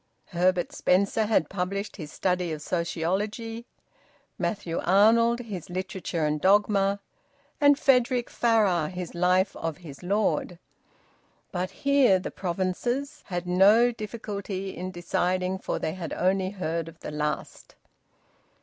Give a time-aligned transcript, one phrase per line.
[0.29, 3.67] Herbert Spencer had published his "Study of Sociology";
[4.39, 6.99] Matthew Arnold his "Literature and Dogma";
[7.61, 10.57] and Frederic Farrar his Life of his Lord;
[11.51, 17.01] but here the provinces had no difficulty in deciding, for they had only heard of
[17.01, 17.75] the last.